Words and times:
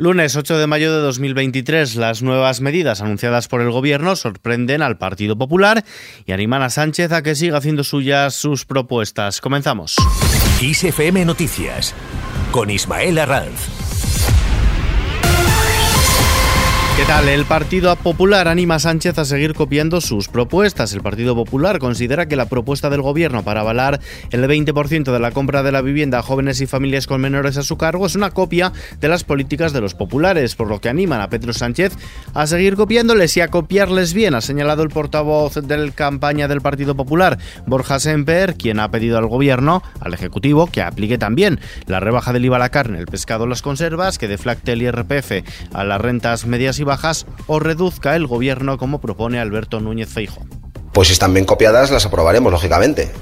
Lunes 0.00 0.34
8 0.34 0.56
de 0.56 0.66
mayo 0.66 0.94
de 0.94 1.02
2023, 1.02 1.96
las 1.96 2.22
nuevas 2.22 2.62
medidas 2.62 3.02
anunciadas 3.02 3.48
por 3.48 3.60
el 3.60 3.70
Gobierno 3.70 4.16
sorprenden 4.16 4.80
al 4.80 4.96
Partido 4.96 5.36
Popular 5.36 5.84
y 6.24 6.32
animan 6.32 6.62
a 6.62 6.70
Sánchez 6.70 7.12
a 7.12 7.22
que 7.22 7.34
siga 7.34 7.58
haciendo 7.58 7.84
suyas 7.84 8.34
sus 8.34 8.64
propuestas. 8.64 9.42
Comenzamos. 9.42 9.96
Noticias 11.26 11.94
con 12.50 12.70
Ismael 12.70 13.18
Arranz. 13.18 13.79
¿Qué 17.00 17.06
tal? 17.06 17.30
El 17.30 17.46
Partido 17.46 17.96
Popular 17.96 18.46
anima 18.46 18.74
a 18.74 18.78
Sánchez 18.78 19.16
a 19.16 19.24
seguir 19.24 19.54
copiando 19.54 20.02
sus 20.02 20.28
propuestas. 20.28 20.92
El 20.92 21.00
Partido 21.00 21.34
Popular 21.34 21.78
considera 21.78 22.28
que 22.28 22.36
la 22.36 22.44
propuesta 22.44 22.90
del 22.90 23.00
Gobierno 23.00 23.42
para 23.42 23.62
avalar 23.62 24.00
el 24.30 24.46
20% 24.46 25.10
de 25.10 25.18
la 25.18 25.30
compra 25.30 25.62
de 25.62 25.72
la 25.72 25.80
vivienda 25.80 26.18
a 26.18 26.22
jóvenes 26.22 26.60
y 26.60 26.66
familias 26.66 27.06
con 27.06 27.22
menores 27.22 27.56
a 27.56 27.62
su 27.62 27.78
cargo 27.78 28.04
es 28.04 28.16
una 28.16 28.32
copia 28.32 28.74
de 29.00 29.08
las 29.08 29.24
políticas 29.24 29.72
de 29.72 29.80
los 29.80 29.94
populares, 29.94 30.54
por 30.54 30.68
lo 30.68 30.82
que 30.82 30.90
animan 30.90 31.22
a 31.22 31.30
Pedro 31.30 31.54
Sánchez 31.54 31.94
a 32.34 32.46
seguir 32.46 32.76
copiándoles 32.76 33.34
y 33.38 33.40
a 33.40 33.48
copiarles 33.48 34.12
bien, 34.12 34.34
ha 34.34 34.42
señalado 34.42 34.82
el 34.82 34.90
portavoz 34.90 35.54
de 35.54 35.78
la 35.78 35.92
campaña 35.92 36.48
del 36.48 36.60
Partido 36.60 36.94
Popular, 36.94 37.38
Borja 37.66 37.98
Semper, 37.98 38.56
quien 38.56 38.78
ha 38.78 38.90
pedido 38.90 39.16
al 39.16 39.26
Gobierno, 39.26 39.82
al 40.00 40.12
Ejecutivo, 40.12 40.66
que 40.66 40.82
aplique 40.82 41.16
también 41.16 41.60
la 41.86 41.98
rebaja 41.98 42.34
del 42.34 42.44
IVA 42.44 42.56
a 42.56 42.60
la 42.60 42.68
carne, 42.68 42.98
el 42.98 43.06
pescado, 43.06 43.46
las 43.46 43.62
conservas, 43.62 44.18
que 44.18 44.28
deflacte 44.28 44.72
el 44.72 44.82
IRPF 44.82 45.32
a 45.72 45.84
las 45.84 45.98
rentas 45.98 46.44
medias 46.44 46.78
y 46.78 46.89
o 47.46 47.58
reduzca 47.58 48.16
el 48.16 48.26
gobierno 48.26 48.78
como 48.78 49.00
propone 49.00 49.38
Alberto 49.38 49.80
Núñez 49.80 50.08
Feijo. 50.08 50.44
Pues 50.92 51.08
si 51.08 51.12
están 51.12 51.32
bien 51.32 51.46
copiadas 51.46 51.90
las 51.90 52.06
aprobaremos, 52.06 52.52
lógicamente. 52.52 53.12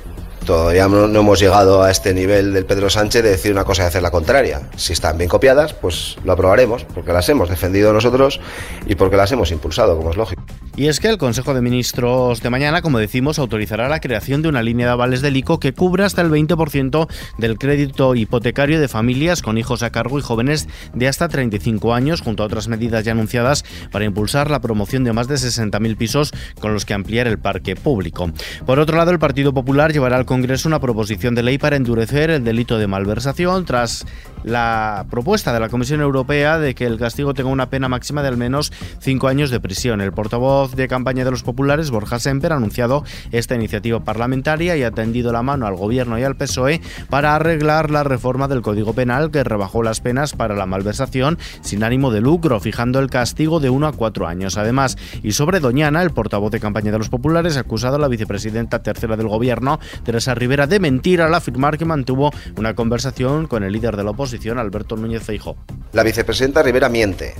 Todavía 0.46 0.88
no, 0.88 1.04
hemos 1.04 1.38
llegado 1.38 1.82
a 1.82 1.91
este 1.91 2.14
nivel 2.14 2.54
del 2.54 2.64
Pedro 2.64 2.88
Sánchez 2.88 3.22
de 3.22 3.30
decir 3.30 3.52
una 3.52 3.64
cosa 3.64 3.82
y 3.82 3.86
hacer 3.86 4.02
la 4.02 4.10
contraria. 4.10 4.62
Si 4.77 4.94
están 4.94 5.18
bien 5.18 5.28
copiadas, 5.28 5.74
pues 5.74 6.16
lo 6.24 6.32
aprobaremos, 6.32 6.84
porque 6.84 7.12
las 7.12 7.28
hemos 7.28 7.50
defendido 7.50 7.92
nosotros 7.92 8.41
y 8.86 8.94
porque 8.94 9.18
las 9.18 9.30
hemos 9.32 9.50
impulsado, 9.50 9.96
como 9.98 10.10
es 10.10 10.16
lógico. 10.16 10.42
Y 10.78 10.86
es 10.86 11.00
que 11.00 11.08
el 11.08 11.18
Consejo 11.18 11.54
de 11.54 11.60
Ministros 11.60 12.40
de 12.40 12.50
mañana, 12.50 12.82
como 12.82 13.00
decimos, 13.00 13.40
autorizará 13.40 13.88
la 13.88 13.98
creación 13.98 14.42
de 14.42 14.48
una 14.48 14.62
línea 14.62 14.86
de 14.86 14.92
avales 14.92 15.22
del 15.22 15.36
ICO 15.36 15.58
que 15.58 15.72
cubra 15.72 16.06
hasta 16.06 16.22
el 16.22 16.30
20% 16.30 17.08
del 17.36 17.58
crédito 17.58 18.14
hipotecario 18.14 18.80
de 18.80 18.86
familias 18.86 19.42
con 19.42 19.58
hijos 19.58 19.82
a 19.82 19.90
cargo 19.90 20.20
y 20.20 20.22
jóvenes 20.22 20.68
de 20.94 21.08
hasta 21.08 21.26
35 21.26 21.94
años, 21.94 22.20
junto 22.20 22.44
a 22.44 22.46
otras 22.46 22.68
medidas 22.68 23.04
ya 23.04 23.10
anunciadas 23.10 23.64
para 23.90 24.04
impulsar 24.04 24.52
la 24.52 24.60
promoción 24.60 25.02
de 25.02 25.12
más 25.12 25.26
de 25.26 25.34
60.000 25.34 25.96
pisos 25.96 26.32
con 26.60 26.74
los 26.74 26.84
que 26.84 26.94
ampliar 26.94 27.26
el 27.26 27.40
parque 27.40 27.74
público. 27.74 28.30
Por 28.64 28.78
otro 28.78 28.96
lado, 28.96 29.10
el 29.10 29.18
Partido 29.18 29.52
Popular 29.52 29.92
llevará 29.92 30.16
al 30.16 30.26
Congreso 30.26 30.68
una 30.68 30.78
proposición 30.78 31.34
de 31.34 31.42
ley 31.42 31.58
para 31.58 31.74
endurecer 31.74 32.30
el 32.30 32.44
delito 32.44 32.78
de 32.78 32.86
malversación 32.86 33.64
tras 33.64 34.06
la 34.44 35.06
propuesta 35.11 35.53
de 35.53 35.61
la 35.61 35.69
Comisión 35.69 36.00
Europea 36.00 36.58
de 36.58 36.75
que 36.75 36.86
el 36.86 36.98
castigo 36.98 37.34
tenga 37.34 37.50
una 37.50 37.70
pena 37.70 37.89
máxima 37.89 38.22
de 38.22 38.28
al 38.28 38.36
menos 38.36 38.72
cinco 39.00 39.28
años 39.28 39.50
de 39.50 39.61
prisión. 39.61 40.00
El 40.00 40.12
portavoz 40.12 40.75
de 40.75 40.89
campaña 40.89 41.25
de 41.25 41.30
los 41.30 41.42
populares, 41.42 41.91
Borja 41.91 42.19
Semper, 42.19 42.53
ha 42.53 42.56
anunciado 42.56 43.05
esta 43.33 43.55
iniciativa 43.55 44.00
parlamentaria 44.00 44.77
y 44.77 44.83
ha 44.83 44.91
tendido 44.91 45.33
la 45.33 45.42
mano 45.42 45.67
al 45.67 45.77
Gobierno 45.77 46.19
y 46.19 46.22
al 46.22 46.36
PSOE 46.36 46.80
para 47.11 47.34
arreglar 47.34 47.91
la 47.91 48.05
reforma 48.05 48.48
del 48.48 48.62
Código 48.62 48.92
Penal 48.92 49.30
que 49.30 49.45
rebajó 49.45 49.83
las 49.83 50.00
penas 50.00 50.34
para 50.34 50.55
la 50.55 50.67
malversación 50.67 51.39
sin 51.61 51.84
ánimo 51.84 52.11
de 52.11 52.20
lucro, 52.20 52.61
fijando 52.61 52.98
el 52.98 53.11
castigo 53.11 53.61
de 53.61 53.70
uno 53.70 53.86
a 53.86 53.92
cuatro 53.92 54.27
años. 54.27 54.56
Además, 54.56 54.97
y 55.23 55.33
sobre 55.33 55.61
Doñana, 55.61 56.02
el 56.02 56.11
portavoz 56.11 56.50
de 56.50 56.61
campaña 56.61 56.92
de 56.92 56.98
los 56.98 57.08
populares 57.08 57.56
ha 57.56 57.61
acusado 57.61 57.97
a 57.97 57.98
la 57.98 58.08
vicepresidenta 58.08 58.83
tercera 58.83 59.17
del 59.17 59.28
Gobierno, 59.28 59.80
Teresa 60.05 60.34
Rivera, 60.34 60.67
de 60.67 60.80
mentir 60.80 61.23
al 61.23 61.34
afirmar 61.34 61.78
que 61.78 61.84
mantuvo 61.84 62.33
una 62.56 62.75
conversación 62.75 63.47
con 63.47 63.64
el 63.64 63.73
líder 63.73 63.97
de 63.97 64.05
la 64.05 64.11
oposición, 64.11 64.27
Alberto 64.58 64.96
Feijóo. 65.20 65.56
La 65.92 66.02
vicepresidenta 66.02 66.62
Rivera 66.62 66.88
miente. 66.88 67.34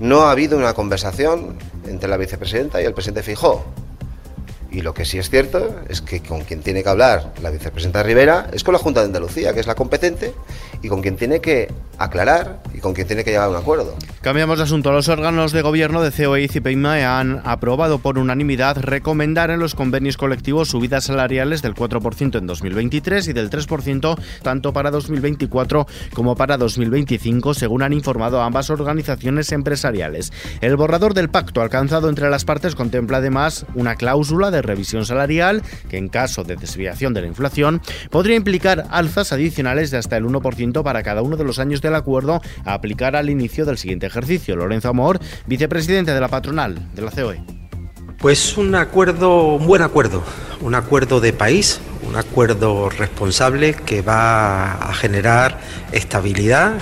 No 0.00 0.22
ha 0.22 0.32
habido 0.32 0.56
una 0.56 0.74
conversación 0.74 1.58
entre 1.86 2.08
la 2.08 2.16
vicepresidenta 2.16 2.80
y 2.82 2.84
el 2.84 2.92
presidente 2.92 3.22
Fijó. 3.22 3.64
Y 4.70 4.82
lo 4.82 4.92
que 4.92 5.04
sí 5.04 5.18
es 5.18 5.30
cierto 5.30 5.80
es 5.88 6.02
que 6.02 6.20
con 6.20 6.42
quien 6.42 6.60
tiene 6.60 6.82
que 6.82 6.88
hablar 6.90 7.32
la 7.42 7.50
vicepresidenta 7.50 8.02
Rivera 8.02 8.48
es 8.52 8.64
con 8.64 8.74
la 8.74 8.78
Junta 8.78 9.00
de 9.00 9.06
Andalucía, 9.06 9.54
que 9.54 9.60
es 9.60 9.66
la 9.66 9.74
competente, 9.74 10.34
y 10.82 10.88
con 10.88 11.00
quien 11.00 11.16
tiene 11.16 11.40
que 11.40 11.72
aclarar 11.96 12.60
y 12.74 12.80
con 12.80 12.92
quien 12.92 13.06
tiene 13.06 13.24
que 13.24 13.30
llegar 13.30 13.46
a 13.46 13.50
un 13.50 13.56
acuerdo. 13.56 13.94
Cambiamos 14.20 14.58
de 14.58 14.64
asunto. 14.64 14.90
Los 14.90 15.08
órganos 15.08 15.52
de 15.52 15.62
gobierno 15.62 16.02
de 16.02 16.10
COE 16.10 16.42
y 16.42 16.48
CIPEIMA 16.48 17.20
han 17.20 17.40
aprobado 17.44 18.00
por 18.00 18.18
unanimidad 18.18 18.76
recomendar 18.80 19.52
en 19.52 19.60
los 19.60 19.76
convenios 19.76 20.16
colectivos 20.16 20.70
subidas 20.70 21.04
salariales 21.04 21.62
del 21.62 21.74
4% 21.74 22.36
en 22.36 22.46
2023 22.48 23.28
y 23.28 23.32
del 23.32 23.48
3% 23.48 24.18
tanto 24.42 24.72
para 24.72 24.90
2024 24.90 25.86
como 26.14 26.34
para 26.34 26.56
2025, 26.56 27.54
según 27.54 27.82
han 27.82 27.92
informado 27.92 28.42
ambas 28.42 28.70
organizaciones 28.70 29.52
empresariales. 29.52 30.32
El 30.60 30.76
borrador 30.76 31.14
del 31.14 31.30
pacto 31.30 31.62
alcanzado 31.62 32.08
entre 32.08 32.28
las 32.28 32.44
partes 32.44 32.74
contempla 32.74 33.18
además 33.18 33.66
una 33.76 33.94
cláusula 33.94 34.50
de 34.50 34.62
revisión 34.62 35.06
salarial 35.06 35.62
que 35.88 35.96
en 35.96 36.08
caso 36.08 36.42
de 36.42 36.56
desviación 36.56 37.14
de 37.14 37.20
la 37.20 37.28
inflación 37.28 37.80
podría 38.10 38.34
implicar 38.34 38.84
alzas 38.90 39.32
adicionales 39.32 39.92
de 39.92 39.98
hasta 39.98 40.16
el 40.16 40.24
1% 40.24 40.82
para 40.82 41.04
cada 41.04 41.22
uno 41.22 41.36
de 41.36 41.44
los 41.44 41.60
años 41.60 41.80
del 41.82 41.94
acuerdo 41.94 42.40
a 42.64 42.74
aplicar 42.74 43.14
al 43.14 43.30
inicio 43.30 43.64
del 43.64 43.78
siguiente 43.78 44.07
ejercicio. 44.08 44.56
Lorenzo 44.56 44.88
Amor, 44.88 45.20
vicepresidente 45.46 46.12
de 46.12 46.20
la 46.20 46.28
patronal 46.28 46.76
de 46.94 47.02
la 47.02 47.10
COE. 47.10 47.40
Pues 48.18 48.56
un 48.56 48.74
acuerdo, 48.74 49.54
un 49.54 49.66
buen 49.66 49.82
acuerdo, 49.82 50.24
un 50.60 50.74
acuerdo 50.74 51.20
de 51.20 51.32
país, 51.32 51.80
un 52.02 52.16
acuerdo 52.16 52.88
responsable 52.90 53.74
que 53.74 54.02
va 54.02 54.72
a 54.72 54.92
generar 54.92 55.60
estabilidad, 55.92 56.74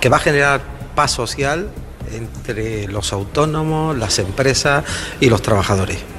que 0.00 0.08
va 0.08 0.18
a 0.18 0.20
generar 0.20 0.60
paz 0.94 1.10
social 1.10 1.68
entre 2.12 2.86
los 2.86 3.12
autónomos, 3.12 3.98
las 3.98 4.20
empresas 4.20 4.84
y 5.20 5.30
los 5.30 5.42
trabajadores. 5.42 6.13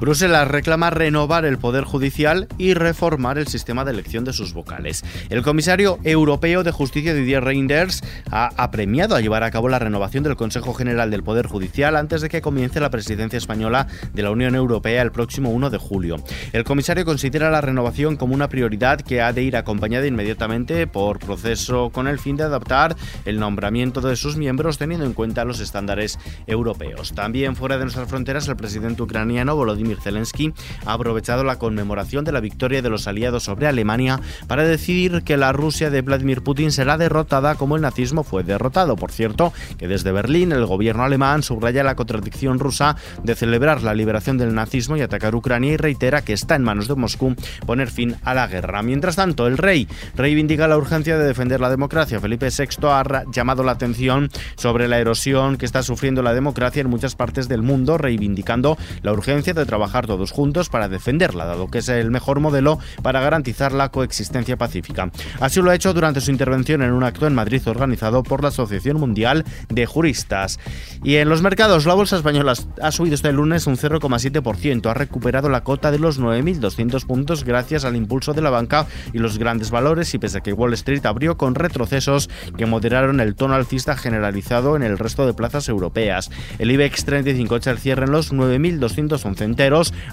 Bruselas 0.00 0.48
reclama 0.48 0.88
renovar 0.88 1.44
el 1.44 1.58
Poder 1.58 1.84
Judicial 1.84 2.48
y 2.56 2.72
reformar 2.72 3.36
el 3.36 3.48
sistema 3.48 3.84
de 3.84 3.90
elección 3.90 4.24
de 4.24 4.32
sus 4.32 4.54
vocales. 4.54 5.04
El 5.28 5.42
comisario 5.42 5.98
europeo 6.04 6.62
de 6.62 6.70
Justicia 6.70 7.12
Didier 7.12 7.44
Reinders 7.44 8.02
ha 8.30 8.48
apremiado 8.56 9.14
a 9.14 9.20
llevar 9.20 9.42
a 9.42 9.50
cabo 9.50 9.68
la 9.68 9.78
renovación 9.78 10.24
del 10.24 10.36
Consejo 10.36 10.72
General 10.72 11.10
del 11.10 11.22
Poder 11.22 11.46
Judicial 11.46 11.96
antes 11.96 12.22
de 12.22 12.30
que 12.30 12.40
comience 12.40 12.80
la 12.80 12.88
presidencia 12.88 13.36
española 13.36 13.88
de 14.14 14.22
la 14.22 14.30
Unión 14.30 14.54
Europea 14.54 15.02
el 15.02 15.12
próximo 15.12 15.50
1 15.50 15.68
de 15.68 15.76
julio. 15.76 16.16
El 16.54 16.64
comisario 16.64 17.04
considera 17.04 17.50
la 17.50 17.60
renovación 17.60 18.16
como 18.16 18.32
una 18.32 18.48
prioridad 18.48 19.02
que 19.02 19.20
ha 19.20 19.34
de 19.34 19.42
ir 19.42 19.54
acompañada 19.54 20.06
inmediatamente 20.06 20.86
por 20.86 21.18
proceso 21.18 21.90
con 21.90 22.08
el 22.08 22.18
fin 22.18 22.36
de 22.36 22.44
adaptar 22.44 22.96
el 23.26 23.38
nombramiento 23.38 24.00
de 24.00 24.16
sus 24.16 24.38
miembros 24.38 24.78
teniendo 24.78 25.04
en 25.04 25.12
cuenta 25.12 25.44
los 25.44 25.60
estándares 25.60 26.18
europeos. 26.46 27.12
También 27.12 27.54
fuera 27.54 27.76
de 27.76 27.84
nuestras 27.84 28.08
fronteras, 28.08 28.48
el 28.48 28.56
presidente 28.56 29.02
ucraniano 29.02 29.54
Volodymyr 29.54 29.89
Zelensky 29.98 30.52
ha 30.86 30.92
aprovechado 30.92 31.44
la 31.44 31.58
conmemoración 31.58 32.24
de 32.24 32.32
la 32.32 32.40
victoria 32.40 32.82
de 32.82 32.90
los 32.90 33.06
aliados 33.06 33.44
sobre 33.44 33.66
Alemania 33.66 34.20
para 34.46 34.64
decidir 34.64 35.22
que 35.22 35.36
la 35.36 35.52
Rusia 35.52 35.90
de 35.90 36.02
Vladimir 36.02 36.42
Putin 36.42 36.72
será 36.72 36.96
derrotada 36.96 37.54
como 37.54 37.76
el 37.76 37.82
nazismo 37.82 38.24
fue 38.24 38.42
derrotado. 38.42 38.96
Por 38.96 39.12
cierto, 39.12 39.52
que 39.78 39.88
desde 39.88 40.12
Berlín 40.12 40.52
el 40.52 40.66
gobierno 40.66 41.02
alemán 41.02 41.42
subraya 41.42 41.82
la 41.82 41.96
contradicción 41.96 42.58
rusa 42.58 42.96
de 43.22 43.34
celebrar 43.34 43.82
la 43.82 43.94
liberación 43.94 44.38
del 44.38 44.54
nazismo 44.54 44.96
y 44.96 45.00
atacar 45.00 45.34
Ucrania 45.34 45.72
y 45.72 45.76
reitera 45.76 46.22
que 46.22 46.32
está 46.32 46.54
en 46.54 46.62
manos 46.62 46.88
de 46.88 46.94
Moscú 46.94 47.34
poner 47.66 47.90
fin 47.90 48.16
a 48.22 48.34
la 48.34 48.46
guerra. 48.46 48.82
Mientras 48.82 49.16
tanto, 49.16 49.46
el 49.46 49.58
rey 49.58 49.88
reivindica 50.16 50.68
la 50.68 50.76
urgencia 50.76 51.18
de 51.18 51.26
defender 51.26 51.60
la 51.60 51.70
democracia. 51.70 52.20
Felipe 52.20 52.48
VI 52.48 52.86
ha 52.86 53.24
llamado 53.32 53.62
la 53.62 53.72
atención 53.72 54.30
sobre 54.56 54.88
la 54.88 54.98
erosión 54.98 55.56
que 55.56 55.66
está 55.66 55.82
sufriendo 55.82 56.22
la 56.22 56.34
democracia 56.34 56.80
en 56.80 56.90
muchas 56.90 57.14
partes 57.14 57.48
del 57.48 57.62
mundo, 57.62 57.98
reivindicando 57.98 58.76
la 59.02 59.12
urgencia 59.12 59.54
de 59.54 59.66
trabajar 59.66 59.79
trabajar 59.80 60.06
todos 60.06 60.30
juntos 60.30 60.68
para 60.68 60.90
defenderla, 60.90 61.46
dado 61.46 61.68
que 61.68 61.78
es 61.78 61.88
el 61.88 62.10
mejor 62.10 62.38
modelo 62.38 62.78
para 63.02 63.22
garantizar 63.22 63.72
la 63.72 63.88
coexistencia 63.88 64.58
pacífica. 64.58 65.10
Así 65.40 65.62
lo 65.62 65.70
ha 65.70 65.74
hecho 65.74 65.94
durante 65.94 66.20
su 66.20 66.30
intervención 66.30 66.82
en 66.82 66.92
un 66.92 67.02
acto 67.02 67.26
en 67.26 67.34
Madrid 67.34 67.62
organizado 67.66 68.22
por 68.22 68.42
la 68.42 68.48
Asociación 68.48 69.00
Mundial 69.00 69.46
de 69.70 69.86
Juristas. 69.86 70.58
Y 71.02 71.14
en 71.16 71.30
los 71.30 71.40
mercados, 71.40 71.86
la 71.86 71.94
bolsa 71.94 72.16
española 72.16 72.52
ha 72.82 72.92
subido 72.92 73.14
este 73.14 73.32
lunes 73.32 73.66
un 73.66 73.78
0,7%, 73.78 74.90
ha 74.90 74.92
recuperado 74.92 75.48
la 75.48 75.62
cota 75.62 75.90
de 75.90 75.98
los 75.98 76.20
9.200 76.20 77.06
puntos 77.06 77.44
gracias 77.44 77.86
al 77.86 77.96
impulso 77.96 78.34
de 78.34 78.42
la 78.42 78.50
banca 78.50 78.86
y 79.14 79.18
los 79.18 79.38
grandes 79.38 79.70
valores 79.70 80.12
y 80.12 80.18
pese 80.18 80.38
a 80.38 80.40
que 80.42 80.52
Wall 80.52 80.74
Street 80.74 81.06
abrió 81.06 81.38
con 81.38 81.54
retrocesos 81.54 82.28
que 82.58 82.66
moderaron 82.66 83.18
el 83.20 83.34
tono 83.34 83.54
alcista 83.54 83.96
generalizado 83.96 84.76
en 84.76 84.82
el 84.82 84.98
resto 84.98 85.24
de 85.24 85.32
plazas 85.32 85.70
europeas. 85.70 86.30
El 86.58 86.70
IBEX 86.70 87.06
35 87.06 87.56
echa 87.56 87.70
el 87.70 87.78
cierre 87.78 88.04
en 88.04 88.12
los 88.12 88.30
9.211 88.30 89.40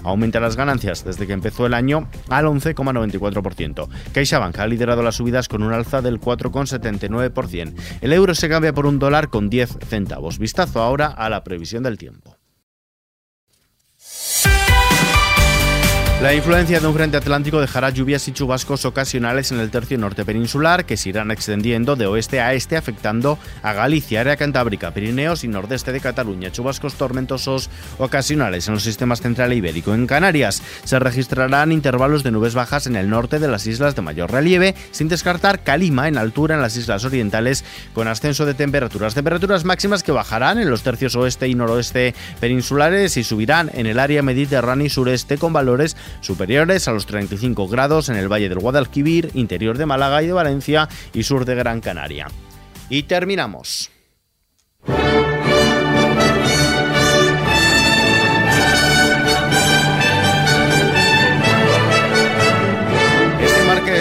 aumenta 0.04 0.40
las 0.40 0.56
ganancias 0.56 1.04
desde 1.04 1.26
que 1.26 1.32
empezó 1.32 1.66
el 1.66 1.74
año 1.74 2.08
al 2.28 2.46
11,94%. 2.46 3.88
CaixaBank 4.12 4.58
ha 4.58 4.66
liderado 4.66 5.02
las 5.02 5.16
subidas 5.16 5.48
con 5.48 5.62
un 5.62 5.72
alza 5.72 6.02
del 6.02 6.20
4,79%. 6.20 7.74
El 8.00 8.12
euro 8.12 8.34
se 8.34 8.48
cambia 8.48 8.72
por 8.72 8.86
un 8.86 8.98
dólar 8.98 9.28
con 9.28 9.50
10 9.50 9.78
centavos. 9.86 10.38
Vistazo 10.38 10.80
ahora 10.80 11.06
a 11.08 11.28
la 11.28 11.44
previsión 11.44 11.82
del 11.82 11.98
tiempo. 11.98 12.37
La 16.20 16.34
influencia 16.34 16.80
de 16.80 16.86
un 16.88 16.94
frente 16.94 17.16
atlántico 17.16 17.60
dejará 17.60 17.90
lluvias 17.90 18.26
y 18.26 18.32
chubascos 18.32 18.84
ocasionales 18.84 19.52
en 19.52 19.60
el 19.60 19.70
tercio 19.70 19.96
norte 19.98 20.24
peninsular 20.24 20.84
que 20.84 20.96
se 20.96 21.10
irán 21.10 21.30
extendiendo 21.30 21.94
de 21.94 22.06
oeste 22.06 22.40
a 22.40 22.54
este 22.54 22.76
afectando 22.76 23.38
a 23.62 23.72
Galicia, 23.72 24.22
área 24.22 24.36
cantábrica, 24.36 24.92
Pirineos 24.92 25.44
y 25.44 25.48
nordeste 25.48 25.92
de 25.92 26.00
Cataluña. 26.00 26.50
Chubascos 26.50 26.94
tormentosos 26.94 27.70
ocasionales 27.98 28.66
en 28.66 28.74
los 28.74 28.82
sistemas 28.82 29.20
central 29.20 29.52
e 29.52 29.56
ibérico. 29.56 29.94
En 29.94 30.08
Canarias 30.08 30.60
se 30.82 30.98
registrarán 30.98 31.70
intervalos 31.70 32.24
de 32.24 32.32
nubes 32.32 32.54
bajas 32.54 32.88
en 32.88 32.96
el 32.96 33.08
norte 33.08 33.38
de 33.38 33.46
las 33.46 33.68
islas 33.68 33.94
de 33.94 34.02
mayor 34.02 34.32
relieve, 34.32 34.74
sin 34.90 35.06
descartar 35.06 35.62
calima 35.62 36.08
en 36.08 36.18
altura 36.18 36.56
en 36.56 36.62
las 36.62 36.76
islas 36.76 37.04
orientales 37.04 37.64
con 37.94 38.08
ascenso 38.08 38.44
de 38.44 38.54
temperaturas. 38.54 39.14
Temperaturas 39.14 39.64
máximas 39.64 40.02
que 40.02 40.10
bajarán 40.10 40.58
en 40.58 40.68
los 40.68 40.82
tercios 40.82 41.14
oeste 41.14 41.46
y 41.46 41.54
noroeste 41.54 42.12
peninsulares 42.40 43.16
y 43.16 43.22
subirán 43.22 43.70
en 43.72 43.86
el 43.86 44.00
área 44.00 44.20
mediterránea 44.24 44.88
y 44.88 44.90
sureste 44.90 45.38
con 45.38 45.52
valores 45.52 45.96
superiores 46.20 46.88
a 46.88 46.92
los 46.92 47.06
35 47.06 47.68
grados 47.68 48.08
en 48.08 48.16
el 48.16 48.30
Valle 48.30 48.48
del 48.48 48.58
Guadalquivir, 48.58 49.30
interior 49.34 49.78
de 49.78 49.86
Málaga 49.86 50.22
y 50.22 50.26
de 50.26 50.32
Valencia 50.32 50.88
y 51.12 51.22
sur 51.22 51.44
de 51.44 51.54
Gran 51.54 51.80
Canaria. 51.80 52.28
Y 52.90 53.04
terminamos. 53.04 53.90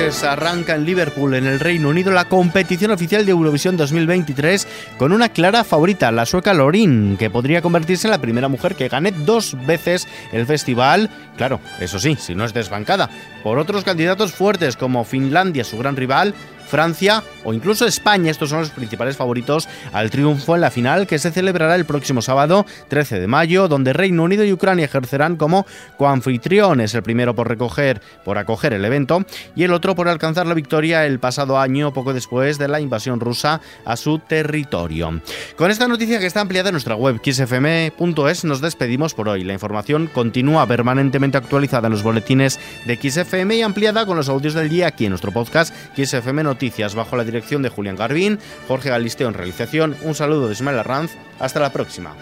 Arranca 0.07 0.73
en 0.73 0.85
Liverpool, 0.85 1.33
en 1.33 1.45
el 1.45 1.59
Reino 1.59 1.89
Unido, 1.89 2.11
la 2.11 2.29
competición 2.29 2.91
oficial 2.91 3.25
de 3.25 3.31
Eurovisión 3.33 3.75
2023 3.75 4.65
con 4.97 5.11
una 5.11 5.27
clara 5.27 5.65
favorita, 5.65 6.13
la 6.13 6.25
sueca 6.25 6.53
Lorin, 6.53 7.17
que 7.17 7.29
podría 7.29 7.61
convertirse 7.61 8.07
en 8.07 8.11
la 8.11 8.21
primera 8.21 8.47
mujer 8.47 8.75
que 8.75 8.87
gane 8.87 9.11
dos 9.11 9.57
veces 9.65 10.07
el 10.31 10.45
festival. 10.45 11.09
Claro, 11.35 11.59
eso 11.81 11.99
sí, 11.99 12.15
si 12.15 12.35
no 12.35 12.45
es 12.45 12.53
desbancada, 12.53 13.09
por 13.43 13.59
otros 13.59 13.83
candidatos 13.83 14.31
fuertes 14.31 14.77
como 14.77 15.03
Finlandia, 15.03 15.65
su 15.65 15.77
gran 15.77 15.97
rival, 15.97 16.33
Francia 16.67 17.23
o 17.43 17.53
incluso 17.53 17.85
España. 17.85 18.29
Estos 18.29 18.49
son 18.49 18.59
los 18.59 18.69
principales 18.69 19.17
favoritos 19.17 19.67
al 19.93 20.09
triunfo 20.09 20.55
en 20.55 20.61
la 20.61 20.71
final 20.71 21.07
que 21.07 21.19
se 21.19 21.31
celebrará 21.31 21.75
el 21.75 21.85
próximo 21.85 22.21
sábado 22.21 22.65
13 22.89 23.19
de 23.19 23.27
mayo, 23.27 23.67
donde 23.67 23.93
Reino 23.93 24.23
Unido 24.23 24.43
y 24.43 24.53
Ucrania 24.53 24.85
ejercerán 24.85 25.35
como 25.35 25.65
coanfitriones, 25.97 26.93
el 26.93 27.03
primero 27.03 27.35
por 27.35 27.47
recoger, 27.47 28.01
por 28.23 28.37
acoger 28.37 28.73
el 28.73 28.85
evento 28.85 29.25
y 29.55 29.63
el 29.63 29.73
otro 29.73 29.95
por 29.95 30.07
alcanzar 30.07 30.45
la 30.45 30.53
victoria 30.53 31.05
el 31.05 31.19
pasado 31.19 31.59
año, 31.59 31.93
poco 31.93 32.13
después 32.13 32.57
de 32.57 32.67
la 32.67 32.79
invasión 32.79 33.19
rusa 33.19 33.61
a 33.85 33.95
su 33.95 34.19
territorio. 34.19 35.21
Con 35.55 35.71
esta 35.71 35.87
noticia 35.87 36.19
que 36.19 36.25
está 36.25 36.41
ampliada 36.41 36.69
en 36.69 36.73
nuestra 36.73 36.95
web 36.95 37.19
xfm.es 37.23 38.43
nos 38.43 38.61
despedimos 38.61 39.13
por 39.13 39.29
hoy. 39.29 39.43
La 39.43 39.53
información 39.53 40.07
continúa 40.07 40.67
permanentemente 40.67 41.37
actualizada 41.37 41.87
en 41.87 41.93
los 41.93 42.03
boletines 42.03 42.59
de 42.85 42.95
XFM 42.97 43.55
y 43.55 43.61
ampliada 43.61 44.05
con 44.05 44.17
los 44.17 44.29
audios 44.29 44.53
del 44.53 44.69
día 44.69 44.87
aquí 44.87 45.05
en 45.05 45.11
nuestro 45.11 45.31
podcast 45.31 45.73
XFM 45.95 46.43
Noticias 46.57 46.95
bajo 46.95 47.15
la 47.15 47.23
dirección 47.23 47.61
de 47.61 47.69
Julián 47.69 47.95
Garbín, 47.95 48.39
Jorge 48.67 48.89
Galisteo 48.89 49.27
en 49.27 49.35
realización. 49.35 49.95
Un 50.01 50.15
saludo 50.15 50.47
de 50.47 50.53
Ismael 50.53 50.79
Arranz. 50.79 51.11
Hasta 51.37 51.59
la 51.59 51.71
próxima. 51.71 52.15